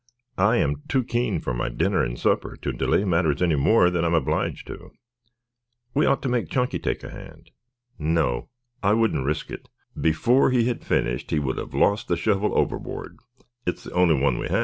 "I 0.39 0.57
am 0.57 0.81
too 0.87 1.03
keen 1.03 1.41
for 1.41 1.53
my 1.53 1.69
dinner 1.69 2.03
and 2.03 2.17
supper 2.17 2.57
to 2.63 2.73
delay 2.73 3.03
matters 3.05 3.39
any 3.39 3.55
more 3.55 3.91
than 3.91 4.03
I 4.03 4.07
am 4.07 4.15
obliged 4.15 4.65
to. 4.65 4.89
We 5.93 6.07
ought 6.07 6.23
to 6.23 6.27
make 6.27 6.49
Chunky 6.49 6.79
take 6.79 7.03
a 7.03 7.11
hand." 7.11 7.51
"No, 7.99 8.49
I 8.81 8.93
wouldn't 8.93 9.27
risk 9.27 9.51
it. 9.51 9.69
Before 9.95 10.49
he 10.49 10.63
had 10.65 10.83
finished 10.83 11.29
he 11.29 11.37
would 11.37 11.59
have 11.59 11.75
lost 11.75 12.07
the 12.07 12.17
shovel 12.17 12.57
overboard. 12.57 13.17
It 13.67 13.75
is 13.75 13.83
the 13.83 13.91
only 13.93 14.15
one 14.19 14.39
we 14.39 14.47
have. 14.47 14.49
Here 14.49 14.49
goes!" 14.49 14.59